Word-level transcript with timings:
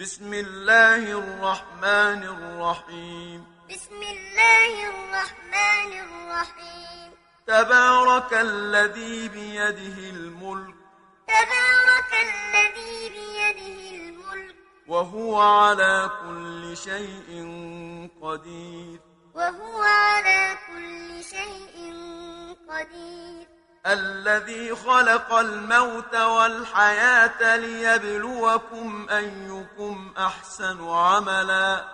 بسم 0.00 0.34
الله 0.34 1.12
الرحمن 1.12 2.22
الرحيم. 2.22 3.46
بسم 3.70 4.02
الله 4.02 4.88
الرحمن 4.88 5.92
الرحيم. 6.00 7.12
تبارك 7.46 8.32
الذي 8.32 9.28
بيده 9.28 9.98
الملك. 10.10 10.74
تبارك 11.28 12.12
الذي 12.12 13.08
بيده 13.08 13.96
الملك. 13.96 14.56
وهو 14.88 15.40
على 15.40 16.10
كل 16.22 16.76
شيء 16.76 17.30
قدير. 18.22 19.00
وهو 19.34 19.82
على 19.82 20.58
كل 20.66 21.24
شيء 21.24 21.76
قدير. 22.68 23.55
الذي 23.86 24.74
خلق 24.74 25.34
الموت 25.34 26.14
والحياة 26.14 27.56
ليبلوكم 27.56 29.06
أيكم 29.10 30.14
أحسن 30.18 30.88
عملا. 30.90 31.84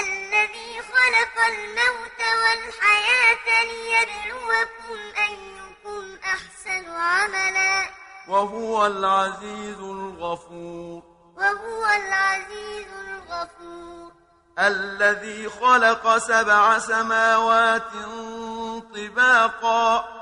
الذي 0.00 0.82
خلق 0.82 1.36
الموت 1.48 2.20
والحياة 2.42 3.64
ليبلوكم 3.64 4.98
أيكم 5.18 6.18
أحسن 6.24 6.90
عملا. 6.90 7.90
وهو 8.28 8.86
العزيز 8.86 9.78
الغفور. 9.78 11.02
وهو 11.36 11.86
العزيز 11.86 12.86
الغفور. 13.08 14.12
الذي 14.58 15.48
خلق 15.48 16.18
سبع 16.18 16.78
سماوات 16.78 17.92
طباقا. 18.94 20.21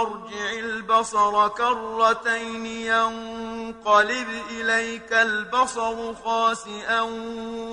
ارجع 0.00 0.50
البصر 0.52 1.48
كرتين 1.48 2.66
ينقلب 2.66 4.28
إليك 4.50 5.12
البصر 5.12 6.14
خاسئا 6.14 7.00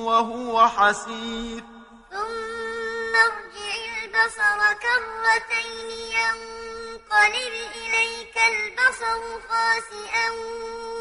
وهو 0.08 0.68
حسير. 0.68 1.64
ثم 2.12 3.16
ارجع 3.16 3.74
البصر 4.04 4.60
كرتين 4.84 5.90
ينقلب 5.90 7.56
إليك 7.76 8.36
البصر 8.38 9.22
خاسئا 9.50 10.28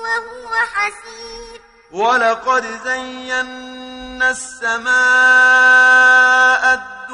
وهو 0.03 0.53
حسير. 0.75 1.61
ولقد 1.93 2.65
زينا 2.85 4.31
السماء 4.31 4.91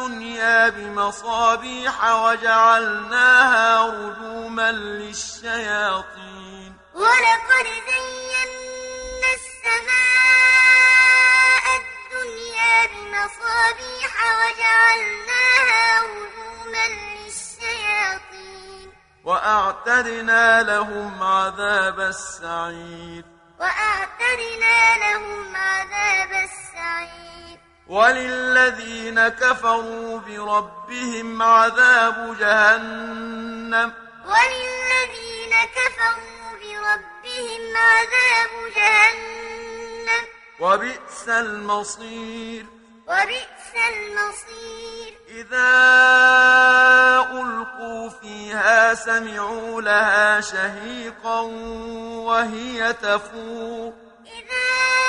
الدنيا 0.07 0.69
بمصابيح 0.69 2.05
وجعلناها 2.05 3.87
رجوما 3.87 4.73
للشياطين. 4.73 6.77
ولقد 6.95 7.67
زينا 7.89 8.45
السماء 9.35 10.85
الدنيا 11.81 12.77
بمصابيح 12.87 14.13
وجعلناها 14.39 15.85
رجوما 16.03 16.87
للشياطين. 17.27 18.87
وأعتدنا 19.25 20.63
لهم 20.63 21.23
عذاب 21.23 22.01
السعير. 22.01 23.25
وأعتدنا 23.61 24.99
لهم 24.99 25.57
عذاب 25.57 26.33
السعير. 26.33 27.59
كفروا 29.29 30.19
بربهم 30.19 31.43
عذاب 31.43 32.37
جهنم. 32.41 33.93
وللذين 34.27 35.55
كفروا 35.77 36.53
بربهم 36.63 37.77
عذاب 37.77 38.73
جهنم. 38.77 40.27
وبئس 40.61 41.29
المصير. 41.29 42.67
وبئس 43.09 43.73
المصير. 43.89 45.15
إذا 45.29 45.71
ألقوا 47.33 48.09
فيها 48.09 48.95
سمعوا 48.95 49.83
لها 49.83 50.41
شهيقا 50.41 51.41
وهي 51.41 52.93
تفور. 52.93 53.93
إذا 54.27 55.06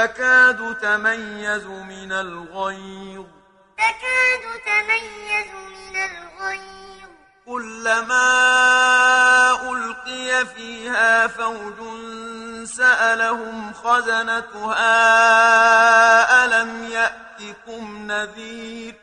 تكاد 0.00 0.76
تميز 0.82 1.64
من 1.66 2.12
الغيظ. 2.12 3.24
تكاد 3.78 4.44
تميز 4.66 5.50
من 5.70 5.96
الغيظ. 5.96 7.10
كلما 7.46 8.28
ألقي 9.70 10.46
فيها 10.46 11.26
فوج 11.26 11.74
سألهم 12.64 13.72
خزنتها 13.72 14.84
ألم 16.44 16.84
يأتكم 16.84 18.12
نذير؟ 18.12 18.94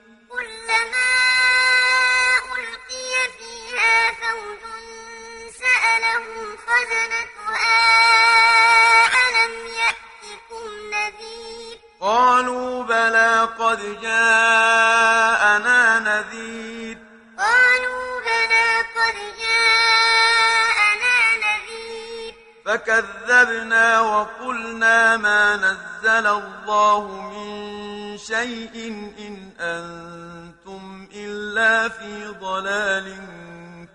قد 13.67 14.01
جاءنا 14.01 15.99
نذير. 15.99 16.97
قالوا 17.37 18.19
بلى 18.19 18.69
قد 18.95 19.17
جاءنا 19.39 21.17
نذير. 21.45 22.33
فكذبنا 22.65 24.01
وقلنا 24.01 25.17
ما 25.17 25.55
نزل 25.55 26.27
الله 26.27 27.01
من 27.21 28.17
شيء 28.17 28.75
إن 29.19 29.53
أنتم 29.59 31.09
إلا 31.13 31.89
في 31.89 32.27
ضلال 32.27 33.17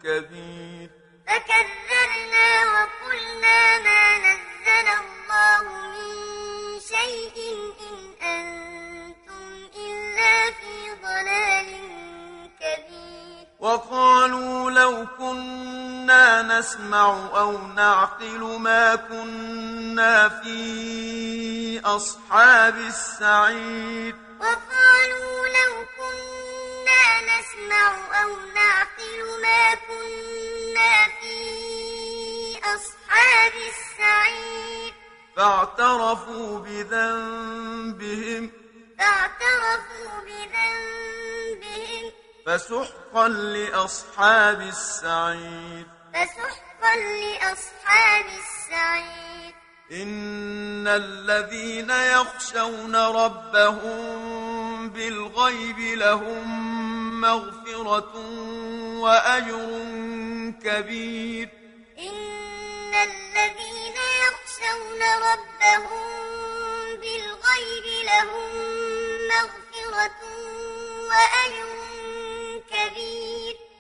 كبير. 0.04 0.91
فكذبنا 1.27 2.65
وقلنا 2.75 3.78
ما 3.78 4.19
نزل 4.19 4.89
الله 5.03 5.62
من 5.94 6.12
شيء 6.81 7.37
إن 7.81 8.12
نسمع 16.62 17.28
أو 17.39 17.59
نعقل 17.59 18.59
ما 18.61 18.95
كنا 18.95 20.28
في 20.28 21.81
أصحاب 21.84 22.77
السعير. 22.77 24.17
وقالوا 24.41 25.49
لو 25.49 25.87
كنا 25.99 27.21
نسمع 27.21 28.22
أو 28.22 28.28
نعقل 28.55 29.43
ما 29.43 29.75
كنا 29.75 31.09
في 31.21 31.39
أصحاب 32.59 33.53
السعير. 33.53 34.95
فاعترفوا 35.36 36.59
بذنبهم. 36.59 38.51
فاعترفوا 38.98 40.21
بذنبهم. 40.25 42.13
فسحقا 42.47 43.28
لأصحاب 43.28 44.60
السعير. 44.60 46.02
فسحقا 46.14 46.97
لأصحاب 46.97 48.24
السعير. 48.26 49.54
إن 49.92 50.88
الذين 50.88 51.91
يخشون 51.91 52.97
ربهم 52.97 54.88
بالغيب 54.88 55.78
لهم 55.78 57.20
مغفرة 57.20 58.16
وأجر 59.00 59.68
كبير. 60.64 61.48
إن 61.98 62.94
الذين 62.94 63.97
يخشون 64.24 65.03
ربهم 65.03 66.12
بالغيب 67.00 67.86
لهم 68.04 68.53
مغفرة 69.28 70.20
وأجر 71.09 71.72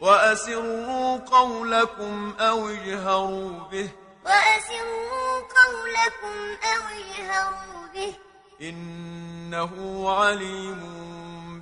وأسروا 0.02 1.18
قولكم 1.18 2.34
أو 2.40 2.68
اجهروا 2.68 3.68
به. 3.70 3.90
وأسروا 4.24 5.40
قولكم 5.40 6.36
أو 6.64 6.82
اجهروا 6.98 7.86
به. 7.94 8.14
إنه 8.62 9.74
عليم 10.10 10.82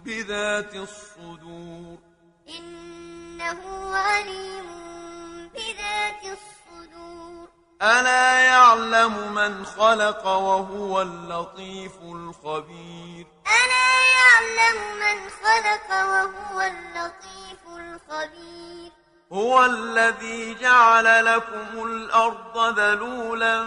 بذات 0.05 0.75
الصدور. 0.75 1.99
إنه 2.49 3.61
عليم 3.97 4.69
بذات 5.55 6.23
الصدور. 6.25 7.49
ألا 7.83 8.41
يعلم 8.41 9.35
من 9.35 9.65
خلق 9.65 10.27
وهو 10.27 11.03
اللطيف 11.03 11.97
الخبير. 12.03 13.27
ألا 13.47 13.91
يعلم 14.17 14.79
من 15.01 15.31
خلق 15.31 16.10
هو 19.32 19.65
الذي 19.65 20.55
جعل 20.55 21.25
لكم 21.25 21.85
الأرض 21.87 22.79
ذلولا 22.79 23.67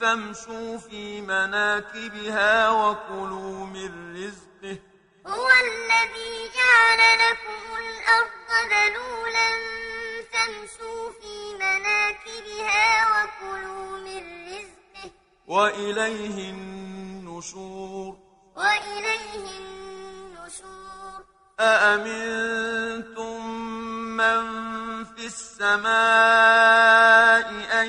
فامشوا 0.00 0.78
في 0.78 1.20
مناكبها 1.20 2.70
وكلوا 2.70 3.66
من 3.66 4.16
رزقه. 4.16 4.78
هو 5.26 5.48
الذي 5.48 6.50
جعل 6.56 6.98
لكم 7.18 7.62
الأرض 7.76 8.50
ذلولا 8.72 9.48
فامشوا 10.32 11.10
في 11.20 11.54
مناكبها 11.54 13.06
وكلوا 13.12 13.98
من 13.98 14.22
رزقه. 14.46 15.10
وإليه 15.46 16.50
النشور. 16.50 18.16
وإليه 18.56 19.58
النشور. 19.58 21.20
أأمنتم 21.60 23.42
من 24.16 24.81
السماء 25.26 25.92
أن 27.80 27.88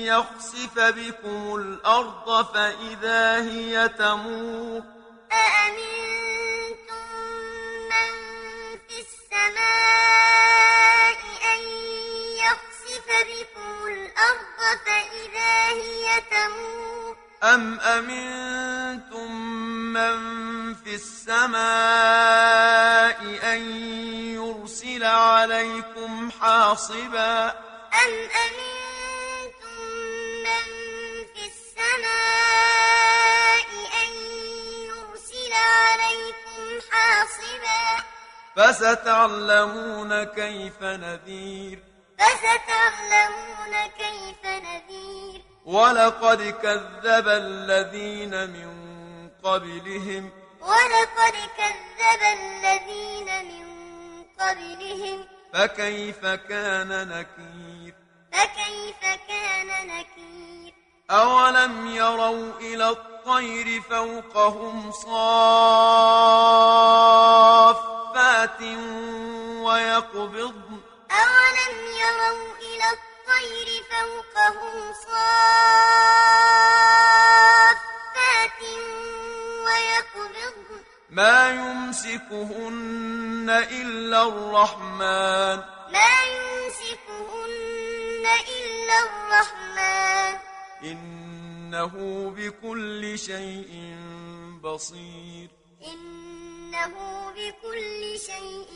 يخسف 0.00 0.78
بكم 0.78 1.54
الأرض 1.56 2.46
فإذا 2.54 3.42
هي 3.42 3.88
تمور. 3.88 4.82
أأمنتم 5.32 6.21
حاصبا 26.82 27.48
أم 28.04 28.12
أمنتم 28.42 29.82
من 30.42 30.64
في 31.34 31.44
السماء 31.46 32.88
أن 34.02 34.10
يرسل 34.86 35.52
عليكم 35.52 36.80
حاصبا 36.90 37.86
فستعلمون 38.56 40.24
كيف 40.24 40.82
نذير 40.82 41.78
فستعلمون 42.18 43.86
كيف 43.98 44.44
نذير 44.44 45.42
ولقد 45.64 46.42
كذب 46.62 47.28
الذين 47.28 48.50
من 48.50 48.70
قبلهم 49.44 50.30
ولقد 50.60 51.34
كذب 51.58 52.22
الذين 52.22 53.28
من 53.44 53.66
قبلهم 54.40 55.41
فكيف 55.52 56.26
كان 56.26 57.08
نكير؟ 57.08 57.94
فكيف 58.32 59.00
كان 59.28 59.86
نكير؟ 59.86 60.74
أولم 61.10 61.86
يروا 61.86 62.52
إلى 62.60 62.88
الطير 62.88 63.80
فوقهم 63.80 64.92
صافات 64.92 65.42
ويقبضن؟ 69.62 70.80
أولم 71.10 71.76
يروا 72.00 72.56
إلى 72.60 72.88
الطير 72.92 73.68
فوقهم 73.90 74.92
صافات 74.92 76.21
ما 81.12 81.50
يمسكهن 81.50 83.46
إلا 83.70 84.28
الرحمن. 84.28 85.56
ما 85.92 86.12
يمسكهن 86.36 88.24
إلا 88.56 88.96
الرحمن. 89.04 90.34
إنه 90.84 91.92
بكل 92.36 93.18
شيء 93.18 93.96
بصير. 94.64 95.48
إنه 95.84 96.94
بكل 97.30 98.18
شيء 98.18 98.72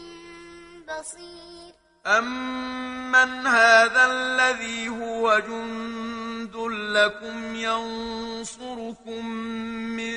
بصير. 0.88 1.72
أمن 2.06 3.46
هذا 3.46 4.04
الذي 4.12 4.88
هو 4.88 5.38
جند 5.38 6.56
لكم 6.96 7.54
ينصركم 7.54 9.26
من 9.96 10.16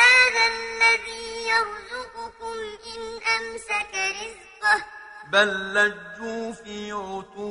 هذا 0.00 0.44
الذي 0.46 1.48
يرزقكم 1.48 2.56
إن 2.94 3.02
أمسك 3.36 3.92
رزقه 3.94 4.78
بل 5.32 5.74
لجوا 5.74 6.52
في 6.52 6.92
عتو 6.92 7.50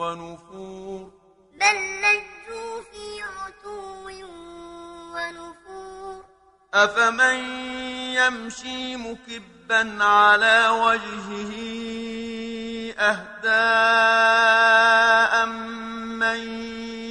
ونفور 0.00 1.10
بل 1.52 1.78
لجوا 2.02 2.82
في 2.92 3.22
عتو 3.22 4.08
ونفور 5.14 6.24
أفمن 6.74 7.38
يمشي 8.14 8.96
مكبا 8.96 10.04
على 10.04 10.68
وجهه 10.68 11.52
أهداء 14.16 15.46
من 15.46 16.40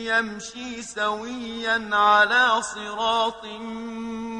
يمشي 0.05 0.81
سويا 0.81 1.89
على 1.91 2.61
صراط 2.61 3.45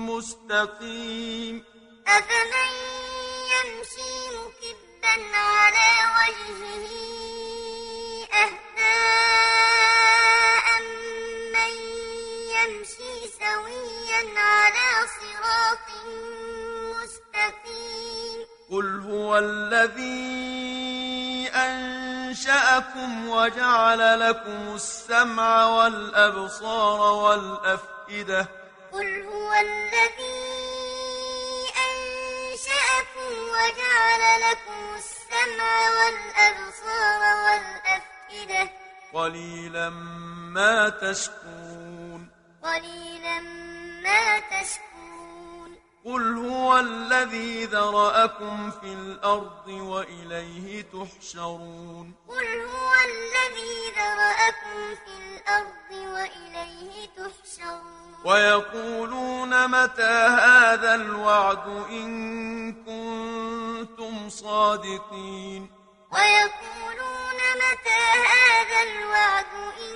مستقيم. 0.10 1.64
أفمن 2.08 2.74
يمشي 3.54 4.16
مكبا 4.36 5.16
على 5.38 5.92
وجهه 6.18 6.86
أهداء 8.44 9.46
من 11.54 11.74
يمشي 12.56 13.14
سويا 13.40 14.22
على 14.40 14.90
صراط 15.18 15.88
مستقيم؟ 16.94 18.40
قل 18.72 18.90
هو 19.10 19.30
الذي 19.38 20.75
أنشأكم 22.36 23.30
وجعل 23.30 24.20
لكم 24.20 24.76
السمع 24.76 25.66
والأبصار 25.66 27.00
والأفئدة. 27.00 28.48
قل 28.92 29.24
هو 29.24 29.54
الذي 29.54 30.44
أنشأكم 31.88 33.32
وجعل 33.56 34.42
لكم 34.42 34.96
السمع 34.96 35.90
والأبصار 35.90 37.22
والأفئدة. 37.46 38.70
قليلا 39.14 39.90
ما 39.90 40.90
تشكرون. 40.90 42.30
قليلا 42.64 43.40
ما 44.04 44.40
تشكرون. 44.40 44.95
هو 46.76 46.80
الذي 46.80 47.66
ذرأكم 47.66 48.72
في 48.72 48.94
الأرض 48.94 49.68
وإليه 49.68 50.82
تحشرون. 50.82 52.14
قل 52.30 52.48
هو 52.62 52.92
الذي 53.12 53.76
ذرأكم 53.98 54.96
في 55.06 55.14
الأرض 55.24 55.92
وإليه 55.92 57.08
تحشرون. 57.18 58.16
ويقولون 58.26 59.68
متى 59.68 60.18
هذا 60.44 60.96
الوعد 60.96 61.68
إن 61.90 62.74
كنتم 62.74 64.30
صادقين؟ 64.30 65.70
ويقولون 66.12 67.40
متى 67.64 68.04
هذا 68.36 68.80
الوعد 68.84 69.54
إن 69.80 69.96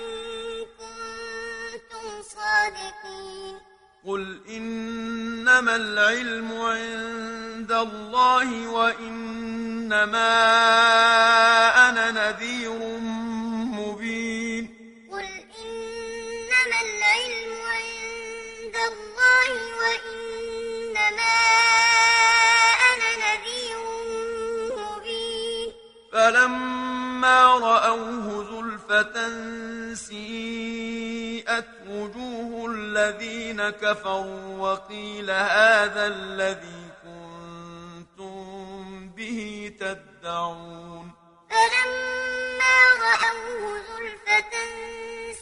كنتم 0.80 2.22
صادقين. 2.22 3.60
قل 4.06 4.42
إنما 5.60 5.76
العلم 5.76 6.52
عند 6.52 7.72
الله 7.72 8.68
وإنما 8.68 10.20
الذين 33.70 33.78
كفروا 33.90 34.58
وقيل 34.58 35.30
هذا 35.30 36.06
الذي 36.06 36.90
كنتم 37.02 39.08
به 39.16 39.72
تدعون. 39.80 41.12
فلما 41.50 42.76
رأوه 43.06 43.62
زلفة 43.88 44.54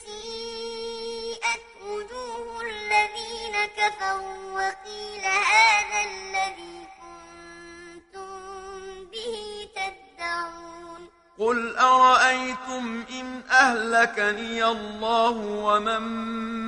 سيئت 0.04 1.66
وجوه 1.82 2.61
الذين 2.61 3.54
كفروا 3.76 4.40
وقيل 4.52 5.25
هذا 5.25 6.00
الذي 6.11 6.78
كنتم 7.00 8.30
به 9.12 9.37
تدعون. 9.76 11.00
قل 11.38 11.76
أرأيتم 11.76 13.04
إن 13.11 13.42
أهلكني 13.50 14.64
الله 14.64 15.37
ومن 15.38 16.02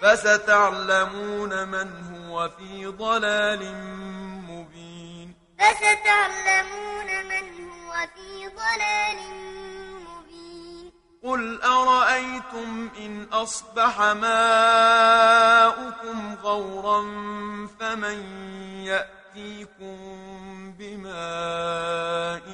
فستعلمون 0.00 1.68
من 1.68 1.88
هو 2.14 2.50
في 2.58 2.86
ضلال 2.86 3.74
مبين. 4.48 5.34
فستعلمون 5.58 7.08
من 7.28 7.44
هو 7.70 7.92
في 8.14 8.48
ضلال 8.48 9.18
مبين. 10.08 10.92
قل 11.24 11.62
أرأيتم 11.62 12.90
إن 12.98 13.26
أصبح 13.32 14.00
ماؤكم 14.00 14.98
غورا 16.42 17.00
فمن 17.80 18.18
يأتيكم 18.84 19.96
بماء 20.78 22.46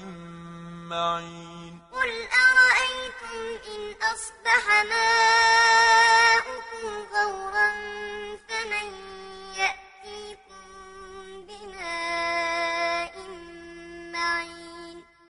معين؟ 0.90 1.80
قل 1.92 2.12
أرأيتم 2.46 3.38
إن 3.66 3.82
أصبح 4.12 4.64
ماؤكم 4.84 5.85
فورا 7.26 8.05